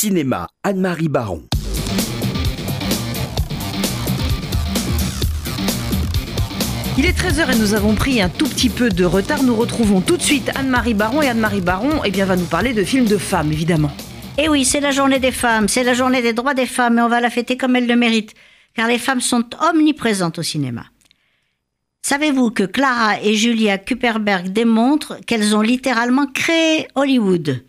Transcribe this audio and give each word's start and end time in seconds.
Cinéma, 0.00 0.46
Anne-Marie 0.62 1.08
Baron. 1.08 1.42
Il 6.96 7.04
est 7.04 7.18
13h 7.18 7.52
et 7.52 7.58
nous 7.58 7.74
avons 7.74 7.96
pris 7.96 8.22
un 8.22 8.28
tout 8.28 8.46
petit 8.46 8.68
peu 8.68 8.90
de 8.90 9.04
retard. 9.04 9.42
Nous 9.42 9.56
retrouvons 9.56 10.00
tout 10.00 10.16
de 10.16 10.22
suite 10.22 10.52
Anne-Marie 10.54 10.94
Baron 10.94 11.20
et 11.20 11.28
Anne-Marie 11.28 11.62
Baron 11.62 12.02
eh 12.04 12.12
bien, 12.12 12.26
va 12.26 12.36
nous 12.36 12.44
parler 12.44 12.74
de 12.74 12.84
films 12.84 13.06
de 13.06 13.18
femmes, 13.18 13.50
évidemment. 13.50 13.90
Et 14.38 14.42
eh 14.44 14.48
oui, 14.48 14.64
c'est 14.64 14.78
la 14.78 14.92
journée 14.92 15.18
des 15.18 15.32
femmes, 15.32 15.66
c'est 15.66 15.82
la 15.82 15.94
journée 15.94 16.22
des 16.22 16.32
droits 16.32 16.54
des 16.54 16.66
femmes 16.66 17.00
et 17.00 17.02
on 17.02 17.08
va 17.08 17.20
la 17.20 17.28
fêter 17.28 17.56
comme 17.56 17.74
elles 17.74 17.88
le 17.88 17.96
méritent, 17.96 18.36
car 18.76 18.86
les 18.86 18.98
femmes 18.98 19.20
sont 19.20 19.46
omniprésentes 19.68 20.38
au 20.38 20.44
cinéma. 20.44 20.84
Savez-vous 22.02 22.52
que 22.52 22.62
Clara 22.62 23.20
et 23.20 23.34
Julia 23.34 23.78
Kuperberg 23.78 24.50
démontrent 24.50 25.18
qu'elles 25.26 25.56
ont 25.56 25.60
littéralement 25.60 26.28
créé 26.28 26.86
Hollywood? 26.94 27.64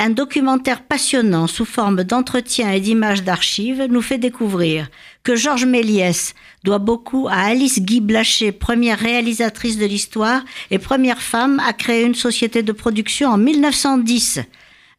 Un 0.00 0.10
documentaire 0.10 0.82
passionnant 0.82 1.48
sous 1.48 1.64
forme 1.64 2.04
d'entretiens 2.04 2.70
et 2.70 2.80
d'images 2.80 3.24
d'archives 3.24 3.86
nous 3.90 4.00
fait 4.00 4.18
découvrir 4.18 4.88
que 5.24 5.34
Georges 5.34 5.66
Méliès 5.66 6.34
doit 6.62 6.78
beaucoup 6.78 7.26
à 7.28 7.38
Alice 7.38 7.80
Guy 7.80 8.00
Blaché, 8.00 8.52
première 8.52 8.98
réalisatrice 8.98 9.76
de 9.76 9.86
l'histoire 9.86 10.44
et 10.70 10.78
première 10.78 11.20
femme 11.20 11.60
à 11.66 11.72
créer 11.72 12.04
une 12.04 12.14
société 12.14 12.62
de 12.62 12.72
production 12.72 13.30
en 13.30 13.38
1910. 13.38 14.40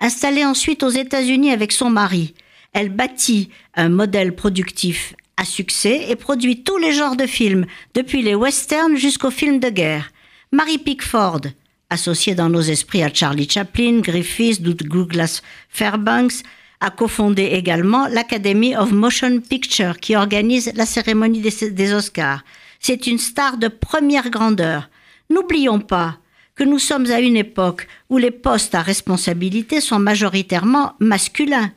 Installée 0.00 0.44
ensuite 0.44 0.82
aux 0.82 0.90
États-Unis 0.90 1.52
avec 1.52 1.70
son 1.70 1.90
mari, 1.90 2.34
elle 2.72 2.90
bâtit 2.90 3.50
un 3.74 3.88
modèle 3.88 4.34
productif 4.34 5.14
à 5.36 5.44
succès 5.44 6.06
et 6.08 6.16
produit 6.16 6.64
tous 6.64 6.78
les 6.78 6.92
genres 6.92 7.16
de 7.16 7.26
films, 7.26 7.66
depuis 7.94 8.22
les 8.22 8.34
westerns 8.34 8.96
jusqu'aux 8.96 9.30
films 9.30 9.60
de 9.60 9.68
guerre. 9.68 10.10
Marie 10.50 10.78
Pickford, 10.78 11.42
associé 11.90 12.34
dans 12.34 12.48
nos 12.48 12.60
esprits 12.60 13.02
à 13.02 13.12
Charlie 13.12 13.48
Chaplin, 13.48 14.00
Griffiths, 14.00 14.62
Douglas 14.62 15.42
Fairbanks, 15.68 16.42
a 16.80 16.90
cofondé 16.90 17.44
également 17.44 18.06
l'Academy 18.06 18.76
of 18.76 18.92
Motion 18.92 19.40
Picture 19.40 19.98
qui 19.98 20.14
organise 20.14 20.72
la 20.74 20.86
cérémonie 20.86 21.40
des, 21.40 21.92
Oscars. 21.92 22.44
C'est 22.78 23.06
une 23.06 23.18
star 23.18 23.56
de 23.56 23.68
première 23.68 24.30
grandeur. 24.30 24.88
N'oublions 25.30 25.80
pas 25.80 26.18
que 26.54 26.64
nous 26.64 26.78
sommes 26.78 27.10
à 27.10 27.20
une 27.20 27.36
époque 27.36 27.88
où 28.10 28.18
les 28.18 28.30
postes 28.30 28.74
à 28.74 28.82
responsabilité 28.82 29.80
sont 29.80 29.98
majoritairement 29.98 30.94
masculins. 31.00 31.72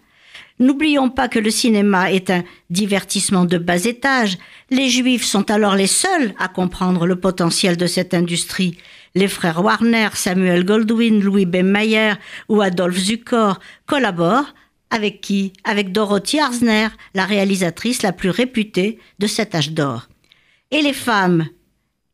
N'oublions 0.61 1.09
pas 1.09 1.27
que 1.27 1.39
le 1.39 1.49
cinéma 1.49 2.11
est 2.11 2.29
un 2.29 2.43
divertissement 2.69 3.45
de 3.45 3.57
bas 3.57 3.83
étage. 3.83 4.37
Les 4.69 4.89
juifs 4.89 5.25
sont 5.25 5.49
alors 5.49 5.75
les 5.75 5.87
seuls 5.87 6.35
à 6.37 6.47
comprendre 6.47 7.07
le 7.07 7.19
potentiel 7.19 7.77
de 7.77 7.87
cette 7.87 8.13
industrie. 8.13 8.77
Les 9.15 9.27
frères 9.27 9.63
Warner, 9.63 10.09
Samuel 10.13 10.63
Goldwyn, 10.63 11.19
Louis 11.19 11.47
B. 11.47 11.63
Mayer 11.63 12.13
ou 12.47 12.61
Adolphe 12.61 12.99
Zukor 12.99 13.59
collaborent 13.87 14.53
avec 14.91 15.19
qui? 15.19 15.51
Avec 15.63 15.91
Dorothy 15.91 16.39
Arzner, 16.39 16.89
la 17.15 17.25
réalisatrice 17.25 18.03
la 18.03 18.11
plus 18.11 18.29
réputée 18.29 18.99
de 19.17 19.25
cet 19.25 19.55
âge 19.55 19.71
d'or. 19.71 20.09
Et 20.69 20.83
les 20.83 20.93
femmes, 20.93 21.47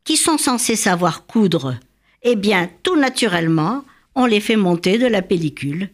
qui 0.04 0.16
sont 0.16 0.38
censées 0.38 0.76
savoir 0.76 1.26
coudre? 1.26 1.74
Eh 2.22 2.34
bien, 2.34 2.70
tout 2.82 2.96
naturellement, 2.96 3.84
on 4.14 4.24
les 4.24 4.40
fait 4.40 4.56
monter 4.56 4.96
de 4.96 5.06
la 5.06 5.20
pellicule. 5.20 5.90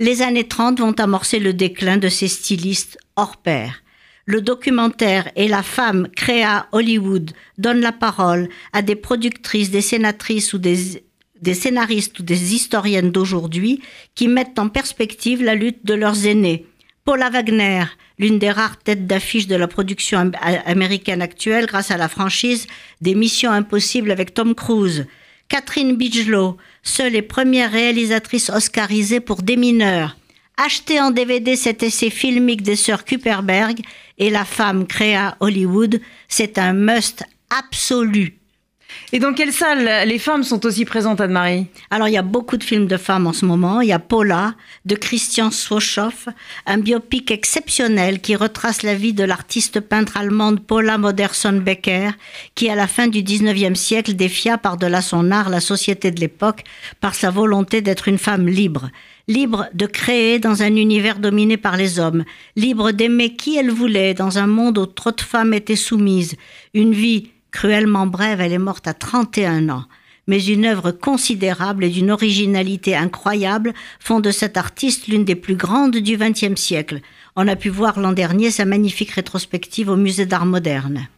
Les 0.00 0.22
années 0.22 0.46
30 0.46 0.80
vont 0.80 0.92
amorcer 0.92 1.38
le 1.38 1.52
déclin 1.52 1.96
de 1.96 2.08
ces 2.08 2.28
stylistes 2.28 2.98
hors 3.16 3.36
pair 3.36 3.82
le 4.28 4.42
documentaire 4.42 5.30
et 5.36 5.48
la 5.48 5.62
femme 5.62 6.06
créa 6.14 6.68
Hollywood 6.72 7.30
donnent 7.56 7.80
la 7.80 7.92
parole 7.92 8.50
à 8.74 8.82
des 8.82 8.94
productrices, 8.94 9.70
des 9.70 9.80
sénatrices 9.80 10.52
ou 10.52 10.58
des 10.58 11.54
scénaristes 11.54 12.18
ou 12.18 12.22
des 12.22 12.54
historiennes 12.54 13.10
d'aujourd'hui 13.10 13.80
qui 14.14 14.28
mettent 14.28 14.58
en 14.58 14.68
perspective 14.68 15.42
la 15.42 15.54
lutte 15.54 15.86
de 15.86 15.94
leurs 15.94 16.26
aînés. 16.26 16.66
Paula 17.06 17.30
Wagner, 17.30 17.84
l'une 18.18 18.38
des 18.38 18.50
rares 18.50 18.78
têtes 18.78 19.06
d'affiche 19.06 19.46
de 19.46 19.56
la 19.56 19.66
production 19.66 20.30
américaine 20.66 21.22
actuelle 21.22 21.64
grâce 21.64 21.90
à 21.90 21.96
la 21.96 22.10
franchise 22.10 22.66
des 23.00 23.14
Missions 23.14 23.50
Impossibles 23.50 24.10
avec 24.10 24.34
Tom 24.34 24.54
Cruise. 24.54 25.06
Catherine 25.48 25.96
Bigelow, 25.96 26.58
seule 26.82 27.16
et 27.16 27.22
première 27.22 27.72
réalisatrice 27.72 28.50
oscarisée 28.50 29.20
pour 29.20 29.42
des 29.42 29.56
mineurs. 29.56 30.16
Achetez 30.58 31.00
en 31.00 31.10
DVD 31.10 31.56
cet 31.56 31.82
essai 31.82 32.10
filmique 32.10 32.62
des 32.62 32.76
sœurs 32.76 33.04
Kuperberg 33.04 33.80
et 34.18 34.28
la 34.28 34.44
femme 34.44 34.86
créa 34.86 35.36
Hollywood, 35.40 36.00
c'est 36.28 36.58
un 36.58 36.74
must 36.74 37.24
absolu. 37.48 38.38
Et 39.12 39.18
dans 39.18 39.32
quelle 39.32 39.52
salle 39.52 40.06
les 40.06 40.18
femmes 40.18 40.42
sont 40.42 40.66
aussi 40.66 40.84
présentes, 40.84 41.20
Anne-Marie? 41.20 41.66
Alors, 41.90 42.08
il 42.08 42.12
y 42.12 42.18
a 42.18 42.22
beaucoup 42.22 42.56
de 42.56 42.64
films 42.64 42.86
de 42.86 42.96
femmes 42.96 43.26
en 43.26 43.32
ce 43.32 43.46
moment. 43.46 43.80
Il 43.80 43.88
y 43.88 43.92
a 43.92 43.98
Paula, 43.98 44.54
de 44.84 44.94
Christian 44.94 45.50
Swoschoff, 45.50 46.28
un 46.66 46.78
biopic 46.78 47.30
exceptionnel 47.30 48.20
qui 48.20 48.36
retrace 48.36 48.82
la 48.82 48.94
vie 48.94 49.14
de 49.14 49.24
l'artiste 49.24 49.80
peintre 49.80 50.16
allemande 50.18 50.60
Paula 50.60 50.98
Modersohn-Becker, 50.98 52.10
qui, 52.54 52.68
à 52.68 52.74
la 52.74 52.86
fin 52.86 53.08
du 53.08 53.22
19e 53.22 53.74
siècle, 53.74 54.14
défia 54.14 54.58
par-delà 54.58 55.00
son 55.00 55.30
art 55.30 55.48
la 55.48 55.60
société 55.60 56.10
de 56.10 56.20
l'époque 56.20 56.64
par 57.00 57.14
sa 57.14 57.30
volonté 57.30 57.80
d'être 57.80 58.08
une 58.08 58.18
femme 58.18 58.46
libre 58.46 58.90
libre 59.30 59.66
de 59.74 59.84
créer 59.84 60.38
dans 60.38 60.62
un 60.62 60.74
univers 60.74 61.18
dominé 61.18 61.58
par 61.58 61.76
les 61.76 62.00
hommes, 62.00 62.24
libre 62.56 62.92
d'aimer 62.92 63.34
qui 63.34 63.58
elle 63.58 63.70
voulait 63.70 64.14
dans 64.14 64.38
un 64.38 64.46
monde 64.46 64.78
où 64.78 64.86
trop 64.86 65.12
de 65.12 65.20
femmes 65.20 65.52
étaient 65.52 65.76
soumises. 65.76 66.34
Une 66.72 66.94
vie 66.94 67.28
cruellement 67.58 68.06
brève, 68.06 68.40
elle 68.40 68.52
est 68.52 68.58
morte 68.58 68.86
à 68.86 68.94
31 68.94 69.68
ans. 69.70 69.84
Mais 70.28 70.44
une 70.44 70.64
œuvre 70.64 70.92
considérable 70.92 71.82
et 71.82 71.88
d'une 71.88 72.12
originalité 72.12 72.94
incroyable 72.94 73.74
font 73.98 74.20
de 74.20 74.30
cette 74.30 74.56
artiste 74.56 75.08
l'une 75.08 75.24
des 75.24 75.34
plus 75.34 75.56
grandes 75.56 75.96
du 75.96 76.16
XXe 76.16 76.54
siècle. 76.54 77.00
On 77.34 77.48
a 77.48 77.56
pu 77.56 77.68
voir 77.68 77.98
l'an 77.98 78.12
dernier 78.12 78.52
sa 78.52 78.64
magnifique 78.64 79.10
rétrospective 79.10 79.88
au 79.88 79.96
musée 79.96 80.24
d'art 80.24 80.46
moderne. 80.46 81.08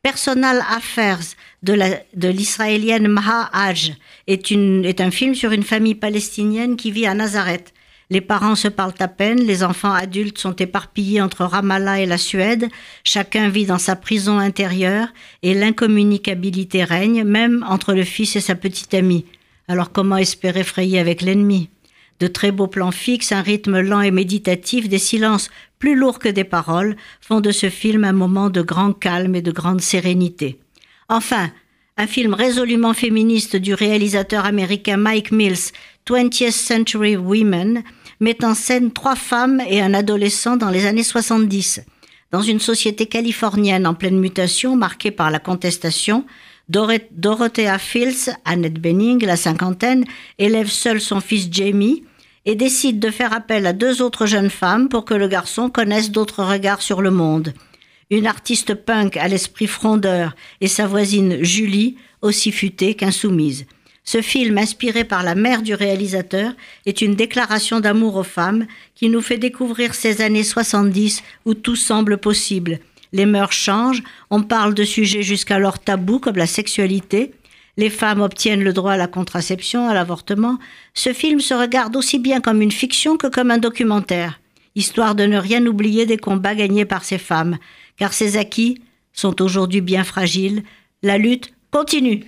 Personal 0.00 0.62
Affairs 0.70 1.34
de 1.64 2.28
l'israélienne 2.28 3.08
Maha 3.08 3.50
Haj 3.52 3.94
est 4.28 5.00
un 5.00 5.10
film 5.10 5.34
sur 5.34 5.50
une 5.50 5.64
famille 5.64 5.96
palestinienne 5.96 6.76
qui 6.76 6.92
vit 6.92 7.08
à 7.08 7.14
Nazareth. 7.14 7.74
Les 8.14 8.20
parents 8.20 8.54
se 8.54 8.68
parlent 8.68 8.94
à 9.00 9.08
peine, 9.08 9.40
les 9.40 9.64
enfants 9.64 9.92
adultes 9.92 10.38
sont 10.38 10.54
éparpillés 10.54 11.20
entre 11.20 11.44
Ramallah 11.44 12.00
et 12.00 12.06
la 12.06 12.16
Suède, 12.16 12.68
chacun 13.02 13.48
vit 13.48 13.66
dans 13.66 13.80
sa 13.80 13.96
prison 13.96 14.38
intérieure 14.38 15.08
et 15.42 15.52
l'incommunicabilité 15.52 16.84
règne 16.84 17.24
même 17.24 17.66
entre 17.68 17.92
le 17.92 18.04
fils 18.04 18.36
et 18.36 18.40
sa 18.40 18.54
petite 18.54 18.94
amie. 18.94 19.24
Alors 19.66 19.90
comment 19.90 20.16
espérer 20.16 20.62
frayer 20.62 21.00
avec 21.00 21.22
l'ennemi? 21.22 21.70
De 22.20 22.28
très 22.28 22.52
beaux 22.52 22.68
plans 22.68 22.92
fixes, 22.92 23.32
un 23.32 23.42
rythme 23.42 23.80
lent 23.80 24.00
et 24.00 24.12
méditatif, 24.12 24.88
des 24.88 24.98
silences 24.98 25.50
plus 25.80 25.96
lourds 25.96 26.20
que 26.20 26.28
des 26.28 26.44
paroles, 26.44 26.94
font 27.20 27.40
de 27.40 27.50
ce 27.50 27.68
film 27.68 28.04
un 28.04 28.12
moment 28.12 28.48
de 28.48 28.62
grand 28.62 28.92
calme 28.92 29.34
et 29.34 29.42
de 29.42 29.50
grande 29.50 29.80
sérénité. 29.80 30.60
Enfin, 31.08 31.50
un 31.96 32.06
film 32.06 32.32
résolument 32.32 32.94
féministe 32.94 33.56
du 33.56 33.74
réalisateur 33.74 34.44
américain 34.44 34.98
Mike 34.98 35.32
Mills, 35.32 35.72
20th 36.06 36.52
Century 36.52 37.16
Women, 37.16 37.82
met 38.20 38.44
en 38.44 38.54
scène 38.54 38.92
trois 38.92 39.16
femmes 39.16 39.60
et 39.68 39.80
un 39.80 39.94
adolescent 39.94 40.56
dans 40.56 40.70
les 40.70 40.86
années 40.86 41.02
70. 41.02 41.80
Dans 42.30 42.42
une 42.42 42.60
société 42.60 43.06
californienne 43.06 43.86
en 43.86 43.94
pleine 43.94 44.18
mutation 44.18 44.76
marquée 44.76 45.10
par 45.10 45.30
la 45.30 45.38
contestation, 45.38 46.24
Dorothea 46.68 47.78
Fields, 47.78 48.30
Annette 48.44 48.80
Benning, 48.80 49.24
la 49.24 49.36
cinquantaine, 49.36 50.04
élève 50.38 50.68
seule 50.68 51.00
son 51.00 51.20
fils 51.20 51.48
Jamie 51.50 52.04
et 52.46 52.54
décide 52.54 53.00
de 53.00 53.10
faire 53.10 53.32
appel 53.32 53.66
à 53.66 53.72
deux 53.72 54.02
autres 54.02 54.26
jeunes 54.26 54.50
femmes 54.50 54.88
pour 54.88 55.04
que 55.04 55.14
le 55.14 55.28
garçon 55.28 55.70
connaisse 55.70 56.10
d'autres 56.10 56.42
regards 56.42 56.82
sur 56.82 57.02
le 57.02 57.10
monde. 57.10 57.52
Une 58.10 58.26
artiste 58.26 58.74
punk 58.74 59.16
à 59.16 59.28
l'esprit 59.28 59.66
frondeur 59.66 60.34
et 60.60 60.68
sa 60.68 60.86
voisine 60.86 61.42
Julie, 61.42 61.96
aussi 62.22 62.52
futée 62.52 62.94
qu'insoumise. 62.94 63.66
Ce 64.04 64.20
film, 64.20 64.58
inspiré 64.58 65.04
par 65.04 65.22
la 65.22 65.34
mère 65.34 65.62
du 65.62 65.74
réalisateur, 65.74 66.52
est 66.86 67.00
une 67.00 67.14
déclaration 67.14 67.80
d'amour 67.80 68.16
aux 68.16 68.22
femmes 68.22 68.66
qui 68.94 69.08
nous 69.08 69.22
fait 69.22 69.38
découvrir 69.38 69.94
ces 69.94 70.20
années 70.20 70.44
70 70.44 71.22
où 71.46 71.54
tout 71.54 71.76
semble 71.76 72.18
possible 72.18 72.80
les 73.14 73.26
mœurs 73.26 73.52
changent, 73.52 74.02
on 74.28 74.42
parle 74.42 74.74
de 74.74 74.82
sujets 74.82 75.22
jusqu'alors 75.22 75.78
tabous 75.78 76.18
comme 76.18 76.36
la 76.36 76.48
sexualité, 76.48 77.32
les 77.76 77.88
femmes 77.88 78.20
obtiennent 78.20 78.64
le 78.64 78.72
droit 78.72 78.92
à 78.92 78.96
la 78.96 79.06
contraception, 79.06 79.88
à 79.88 79.94
l'avortement. 79.94 80.58
Ce 80.94 81.12
film 81.12 81.40
se 81.40 81.54
regarde 81.54 81.96
aussi 81.96 82.18
bien 82.18 82.40
comme 82.40 82.60
une 82.60 82.72
fiction 82.72 83.16
que 83.16 83.28
comme 83.28 83.52
un 83.52 83.58
documentaire, 83.58 84.40
histoire 84.74 85.14
de 85.14 85.26
ne 85.26 85.38
rien 85.38 85.64
oublier 85.64 86.06
des 86.06 86.16
combats 86.16 86.56
gagnés 86.56 86.84
par 86.84 87.04
ces 87.04 87.18
femmes, 87.18 87.58
car 87.96 88.12
ces 88.12 88.36
acquis 88.36 88.82
sont 89.12 89.40
aujourd'hui 89.40 89.80
bien 89.80 90.02
fragiles. 90.02 90.64
La 91.02 91.16
lutte 91.16 91.52
continue. 91.70 92.24